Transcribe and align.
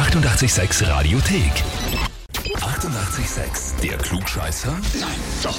886 0.00 0.88
Radiothek. 0.88 1.52
88,6. 2.32 3.80
Der 3.82 3.98
Klugscheißer? 3.98 4.72
Nein, 4.98 5.10
doch. 5.42 5.58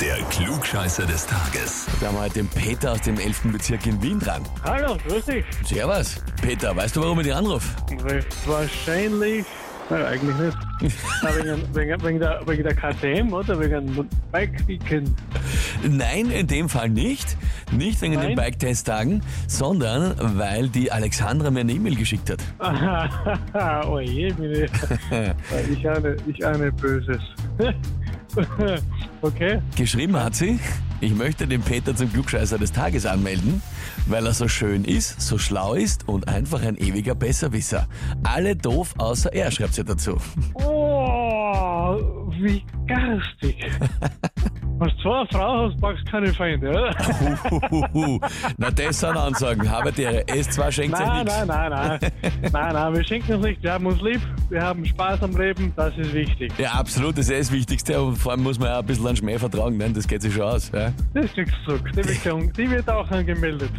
Der 0.00 0.18
Klugscheißer 0.30 1.04
des 1.06 1.26
Tages. 1.26 1.86
Wir 1.98 2.06
haben 2.06 2.18
heute 2.18 2.34
den 2.34 2.46
Peter 2.46 2.92
aus 2.92 3.00
dem 3.00 3.18
11. 3.18 3.50
Bezirk 3.50 3.84
in 3.86 4.00
Wien 4.00 4.20
dran. 4.20 4.44
Hallo, 4.62 4.96
grüß 5.08 5.24
dich. 5.24 5.44
Servus. 5.64 6.22
Peter, 6.40 6.76
weißt 6.76 6.94
du, 6.94 7.00
warum 7.00 7.18
ich 7.18 7.26
dich 7.26 7.34
anrufe? 7.34 7.68
Recht 8.04 8.28
wahrscheinlich, 8.46 9.44
nein, 9.90 10.04
eigentlich 10.04 10.36
nicht. 10.36 10.58
Na, 11.24 11.36
wegen, 11.36 11.74
wegen, 11.74 12.04
wegen, 12.04 12.20
der, 12.20 12.40
wegen 12.46 12.62
der 12.62 12.76
KTM 12.76 13.32
oder 13.32 13.58
wegen 13.58 13.92
dem 13.92 14.08
Bike-Weekend. 14.30 15.10
Nein, 15.82 16.30
in 16.30 16.46
dem 16.46 16.68
Fall 16.68 16.90
nicht. 16.90 17.36
Nicht 17.70 18.00
wegen 18.00 18.14
den 18.14 18.20
Nein? 18.20 18.36
Bike-Test-Tagen, 18.36 19.22
sondern 19.46 20.14
weil 20.38 20.68
die 20.68 20.90
Alexandra 20.90 21.50
mir 21.50 21.60
eine 21.60 21.72
E-Mail 21.72 21.96
geschickt 21.96 22.30
hat. 22.30 22.40
oh 23.88 23.98
je, 23.98 24.32
meine. 24.38 24.66
ich 25.70 25.88
ahne, 25.88 26.16
ich 26.26 26.46
ahne 26.46 26.72
Böses. 26.72 27.20
okay. 29.22 29.60
Geschrieben 29.76 30.16
hat 30.16 30.34
sie, 30.34 30.58
ich 31.00 31.14
möchte 31.14 31.46
den 31.46 31.62
Peter 31.62 31.94
zum 31.94 32.12
Klugscheißer 32.12 32.58
des 32.58 32.72
Tages 32.72 33.06
anmelden, 33.06 33.62
weil 34.06 34.26
er 34.26 34.34
so 34.34 34.48
schön 34.48 34.84
ist, 34.84 35.20
so 35.20 35.38
schlau 35.38 35.74
ist 35.74 36.08
und 36.08 36.28
einfach 36.28 36.62
ein 36.62 36.76
ewiger 36.76 37.14
Besserwisser. 37.14 37.86
Alle 38.22 38.56
doof 38.56 38.94
außer 38.98 39.32
er, 39.32 39.50
schreibt 39.50 39.74
sie 39.74 39.84
dazu. 39.84 40.18
Oh, 40.54 42.28
wie 42.40 42.62
garstig. 42.86 43.56
Wenn 45.08 45.26
du 45.26 45.30
zwar 45.30 45.48
eine 45.48 45.58
Frau 45.58 45.68
hast, 45.68 45.80
packst 45.80 46.06
du 46.06 46.10
keine 46.10 46.34
Feinde, 46.34 46.68
oder? 46.70 46.94
Huhuhu. 47.50 48.20
Na, 48.58 48.70
das 48.70 49.00
sind 49.00 49.16
Ansagen. 49.16 49.70
Habe 49.70 49.90
dir. 49.92 50.24
Es 50.26 50.50
zwar 50.50 50.70
schenkt 50.70 50.96
sich 50.96 51.06
Nein, 51.06 51.24
nichts. 51.24 51.46
nein, 51.46 51.70
nein, 51.70 51.98
nein. 52.00 52.12
Nein, 52.52 52.72
nein, 52.74 52.94
wir 52.94 53.04
schenken 53.04 53.34
uns 53.34 53.44
nicht. 53.46 53.62
Wir 53.62 53.72
haben 53.72 53.86
uns 53.86 54.00
lieb, 54.02 54.20
wir 54.50 54.62
haben 54.62 54.84
Spaß 54.84 55.22
am 55.22 55.36
Leben, 55.36 55.72
das 55.76 55.96
ist 55.96 56.12
wichtig. 56.12 56.52
Ja, 56.58 56.72
absolut, 56.72 57.16
das 57.18 57.28
ist 57.28 57.48
das 57.48 57.52
Wichtigste. 57.52 58.00
Und 58.02 58.16
vor 58.16 58.32
allem 58.32 58.42
muss 58.42 58.58
man 58.58 58.68
ja 58.68 58.78
ein 58.80 58.86
bisschen 58.86 59.06
an 59.06 59.16
Schmäh 59.16 59.38
vertragen, 59.38 59.76
ne? 59.76 59.90
das 59.90 60.06
geht 60.06 60.22
sich 60.22 60.32
schon 60.34 60.42
aus. 60.42 60.70
Ja? 60.74 60.92
Das 61.14 61.24
ist 61.26 61.36
nichts 61.36 61.54
zurück. 61.64 61.90
Die 61.92 61.96
wird, 62.04 62.56
die 62.56 62.70
wird 62.70 62.90
auch 62.90 63.10
angemeldet. 63.10 63.70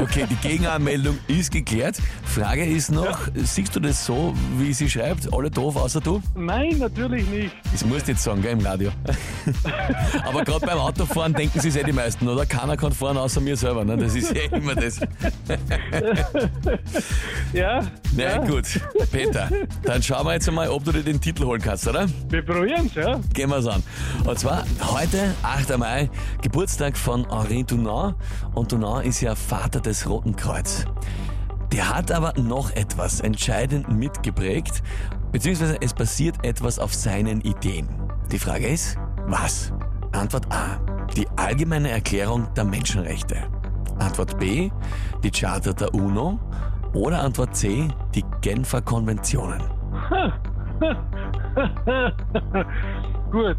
Okay, 0.00 0.24
die 0.28 0.48
Gegenanmeldung 0.48 1.18
ist 1.28 1.50
geklärt. 1.52 2.00
Frage 2.24 2.64
ist 2.64 2.90
noch, 2.90 3.28
siehst 3.34 3.74
du 3.76 3.80
das 3.80 4.04
so, 4.04 4.34
wie 4.56 4.72
sie 4.72 4.88
schreibt? 4.88 5.32
Alle 5.32 5.50
doof, 5.50 5.76
außer 5.76 6.00
du? 6.00 6.22
Nein, 6.34 6.78
natürlich 6.78 7.28
nicht. 7.28 7.54
Das 7.72 7.84
musst 7.84 8.06
du 8.08 8.12
jetzt 8.12 8.22
sagen, 8.24 8.42
gell, 8.42 8.52
im 8.52 8.60
Radio. 8.64 8.90
Aber 10.26 10.44
gerade 10.44 10.66
beim 10.66 10.77
Autofahren 10.78 11.34
denken 11.34 11.60
sie 11.60 11.68
eh 11.68 11.82
die 11.82 11.92
meisten, 11.92 12.28
oder? 12.28 12.46
Keiner 12.46 12.76
kann 12.76 12.92
fahren 12.92 13.16
außer 13.16 13.40
mir 13.40 13.56
selber. 13.56 13.84
Ne? 13.84 13.96
Das 13.96 14.14
ist 14.14 14.34
ja 14.34 14.56
immer 14.56 14.74
das. 14.74 15.00
Ja, 17.52 17.82
Na 18.14 18.22
ja. 18.22 18.44
gut, 18.44 18.80
Peter, 19.10 19.48
dann 19.82 20.02
schauen 20.02 20.26
wir 20.26 20.34
jetzt 20.34 20.48
einmal, 20.48 20.68
ob 20.68 20.84
du 20.84 20.92
dir 20.92 21.02
den 21.02 21.20
Titel 21.20 21.44
holen 21.44 21.60
kannst, 21.60 21.88
oder? 21.88 22.06
wir 22.28 22.44
probieren 22.44 22.86
es, 22.86 22.94
ja. 22.94 23.20
Gehen 23.32 23.50
wir's 23.50 23.66
an. 23.66 23.82
Und 24.24 24.38
zwar 24.38 24.64
heute, 24.92 25.34
8. 25.42 25.78
Mai, 25.78 26.10
Geburtstag 26.42 26.96
von 26.96 27.26
Henri 27.30 27.64
Dunant. 27.64 28.16
Und 28.54 28.72
Dunant 28.72 29.06
ist 29.06 29.20
ja 29.20 29.34
Vater 29.34 29.80
des 29.80 30.08
Roten 30.08 30.36
Kreuz. 30.36 30.84
Der 31.72 31.94
hat 31.94 32.10
aber 32.12 32.34
noch 32.40 32.70
etwas 32.72 33.20
entscheidend 33.20 33.88
mitgeprägt, 33.90 34.82
beziehungsweise 35.32 35.76
es 35.80 35.92
passiert 35.92 36.44
etwas 36.44 36.78
auf 36.78 36.94
seinen 36.94 37.40
Ideen. 37.42 37.88
Die 38.32 38.38
Frage 38.38 38.68
ist, 38.68 38.96
was? 39.26 39.72
Antwort 40.18 40.52
A. 40.52 40.78
Die 41.16 41.26
allgemeine 41.36 41.90
Erklärung 41.90 42.48
der 42.56 42.64
Menschenrechte. 42.64 43.36
Antwort 44.00 44.36
B. 44.38 44.68
Die 45.22 45.30
Charta 45.30 45.72
der 45.72 45.94
UNO. 45.94 46.40
Oder 46.92 47.22
Antwort 47.22 47.54
C. 47.54 47.86
Die 48.16 48.24
Genfer 48.40 48.82
Konventionen. 48.82 49.62
Gut. 53.30 53.58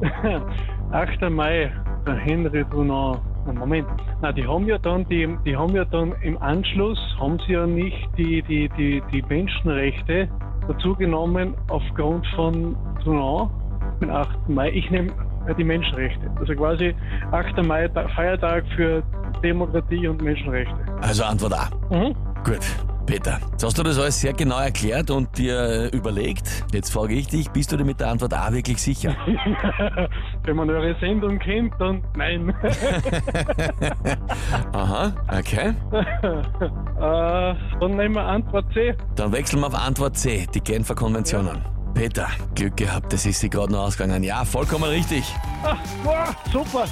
8. 0.90 1.30
Mai, 1.30 1.72
der 2.04 2.16
Henry 2.16 2.64
Dunant. 2.64 3.20
Na, 3.46 3.52
Moment. 3.52 3.86
Na, 4.20 4.32
die 4.32 4.44
haben 4.44 4.66
ja 4.66 4.78
dann, 4.78 5.08
die, 5.08 5.28
die 5.44 5.56
haben 5.56 5.76
ja 5.76 5.84
dann 5.84 6.14
im 6.22 6.36
Anschluss, 6.42 6.98
haben 7.20 7.38
sie 7.46 7.52
ja 7.52 7.64
nicht 7.64 8.08
die, 8.18 8.42
die, 8.42 8.68
die, 8.76 9.00
die 9.12 9.22
Menschenrechte 9.22 10.28
dazu 10.66 10.96
genommen 10.96 11.54
aufgrund 11.68 12.26
von 12.34 12.76
Dunant, 13.04 13.52
den 14.00 14.10
8. 14.10 14.48
Mai. 14.48 14.70
Ich 14.70 14.90
nehme 14.90 15.12
die 15.58 15.64
Menschenrechte. 15.64 16.30
Also 16.38 16.54
quasi 16.54 16.94
8. 17.30 17.62
Mai, 17.64 17.88
Ta- 17.88 18.08
Feiertag 18.08 18.64
für 18.76 19.02
Demokratie 19.42 20.06
und 20.08 20.22
Menschenrechte. 20.22 20.74
Also 21.00 21.24
Antwort 21.24 21.54
A. 21.54 21.68
Mhm. 21.94 22.14
Gut, 22.44 22.60
Peter. 23.06 23.38
Jetzt 23.52 23.64
hast 23.64 23.78
du 23.78 23.82
das 23.82 23.98
alles 23.98 24.20
sehr 24.20 24.32
genau 24.32 24.58
erklärt 24.58 25.10
und 25.10 25.36
dir 25.38 25.58
äh, 25.60 25.88
überlegt. 25.96 26.64
Jetzt 26.72 26.92
frage 26.92 27.14
ich 27.14 27.28
dich, 27.28 27.48
bist 27.50 27.70
du 27.72 27.76
dir 27.76 27.84
mit 27.84 28.00
der 28.00 28.08
Antwort 28.08 28.34
A 28.34 28.52
wirklich 28.52 28.80
sicher? 28.82 29.14
Wenn 30.44 30.56
man 30.56 30.68
eure 30.70 30.96
Sendung 31.00 31.38
kennt, 31.38 31.74
dann 31.78 32.02
nein. 32.16 32.52
Aha, 34.72 35.12
okay. 35.28 35.74
äh, 35.92 37.54
dann 37.80 37.96
nehmen 37.96 38.14
wir 38.14 38.24
Antwort 38.24 38.66
C. 38.72 38.94
Dann 39.16 39.32
wechseln 39.32 39.60
wir 39.60 39.66
auf 39.68 39.74
Antwort 39.74 40.16
C, 40.16 40.46
die 40.54 40.60
Genfer 40.60 40.94
Konventionen. 40.94 41.62
Peter, 41.94 42.28
Glück 42.54 42.76
gehabt, 42.76 43.12
das 43.12 43.26
ist 43.26 43.40
sie 43.40 43.50
gerade 43.50 43.72
noch 43.72 43.80
ausgegangen. 43.80 44.22
Ja, 44.22 44.44
vollkommen 44.44 44.84
richtig. 44.84 45.24
Ah, 45.64 45.78
wow, 46.02 46.34
super. 46.52 46.86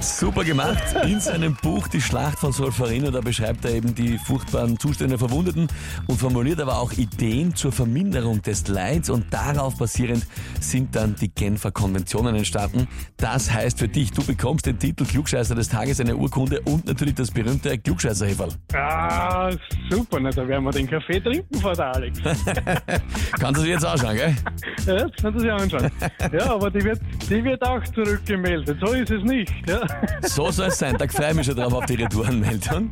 Super 0.00 0.44
gemacht. 0.44 0.82
In 1.04 1.18
seinem 1.18 1.56
Buch 1.56 1.88
Die 1.88 2.00
Schlacht 2.00 2.38
von 2.38 2.52
Solferino, 2.52 3.10
da 3.10 3.20
beschreibt 3.20 3.64
er 3.64 3.72
eben 3.72 3.94
die 3.94 4.18
furchtbaren 4.18 4.78
Zustände 4.78 5.16
der 5.16 5.18
Verwundeten 5.18 5.66
und 6.06 6.18
formuliert 6.18 6.60
aber 6.60 6.78
auch 6.78 6.92
Ideen 6.92 7.54
zur 7.56 7.72
Verminderung 7.72 8.42
des 8.42 8.68
Leids 8.68 9.10
und 9.10 9.32
darauf 9.32 9.76
basierend 9.76 10.24
sind 10.60 10.94
dann 10.94 11.16
die 11.16 11.28
Genfer 11.28 11.72
Konventionen 11.72 12.36
entstanden. 12.36 12.86
Das 13.16 13.52
heißt 13.52 13.78
für 13.80 13.88
dich, 13.88 14.12
du 14.12 14.24
bekommst 14.24 14.66
den 14.66 14.78
Titel 14.78 15.04
Klugscheißer 15.04 15.54
des 15.54 15.68
Tages, 15.68 16.00
eine 16.00 16.16
Urkunde 16.16 16.60
und 16.60 16.86
natürlich 16.86 17.14
das 17.14 17.30
berühmte 17.30 17.76
Klugscheißerheferl. 17.78 18.50
Ah, 18.74 19.50
super. 19.90 20.20
Na, 20.20 20.30
da 20.30 20.46
werden 20.46 20.64
wir 20.64 20.70
den 20.70 20.88
Kaffee 20.88 21.20
trinken 21.20 21.60
vor 21.60 21.72
der 21.72 21.94
Alex. 21.94 22.20
Kannst 23.40 23.60
du 23.60 23.64
dir 23.64 23.72
jetzt 23.72 23.84
anschauen, 23.84 24.16
gell? 24.16 24.36
Ja, 24.86 24.94
das 24.94 25.10
kannst 25.20 25.36
du 25.36 25.40
sich 25.40 25.52
anschauen. 25.52 25.90
Ja, 26.32 26.54
aber 26.54 26.70
die 26.70 26.82
wird, 26.82 27.00
die 27.28 27.44
wird 27.44 27.62
auch 27.62 27.82
zurückgemeldet. 27.84 28.78
So 28.80 28.92
ist 28.92 29.10
es 29.10 29.22
nicht. 29.22 29.52
Ja. 29.68 29.86
So 30.22 30.50
soll 30.50 30.68
es 30.68 30.78
sein. 30.78 30.96
Da 30.98 31.06
freue 31.06 31.30
ich 31.30 31.36
mich 31.36 31.46
schon 31.46 31.56
drauf 31.56 31.72
auf 31.72 31.86
die 31.86 31.94
Retourenmeldung. 31.94 32.90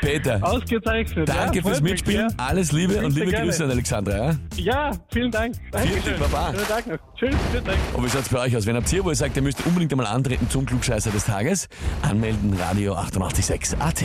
Peter, 0.00 0.40
Ausgezeichnet. 0.42 1.28
danke 1.28 1.58
ja, 1.58 1.62
fürs 1.62 1.80
mich, 1.80 1.92
Mitspielen. 1.92 2.32
Alles 2.38 2.72
Liebe 2.72 3.04
und 3.04 3.14
liebe 3.14 3.30
gerne. 3.30 3.46
Grüße 3.46 3.64
an 3.64 3.70
Alexandra. 3.70 4.16
Ja? 4.16 4.24
Ja, 4.56 4.64
ja 4.64 4.90
vielen 5.12 5.30
Dank. 5.30 5.54
Dankeschön. 5.70 6.18
Baba. 6.18 6.52
Schönen 6.52 6.66
Tag 6.66 6.86
noch. 6.86 6.98
Tschüss. 7.16 7.34
Vielen 7.50 7.64
Dank. 7.64 7.78
Und 7.94 8.04
wie 8.04 8.10
schaut's 8.10 8.28
bei 8.28 8.40
euch 8.40 8.56
aus? 8.56 8.66
Wenn 8.66 8.76
habt 8.76 8.92
ihr, 8.92 9.04
wo 9.04 9.10
ihr 9.10 9.16
sagt, 9.16 9.36
ihr 9.36 9.42
müsst 9.42 9.64
unbedingt 9.66 9.92
einmal 9.92 10.06
antreten 10.06 10.48
zum 10.50 10.66
Klugscheißer 10.66 11.10
des 11.10 11.24
Tages, 11.24 11.68
anmelden 12.02 12.54
Radio 12.54 12.94
886 12.94 13.78
AT. 13.80 14.04